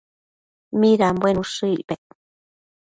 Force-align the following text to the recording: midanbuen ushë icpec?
midanbuen 0.79 1.41
ushë 1.43 1.71
icpec? 1.77 2.01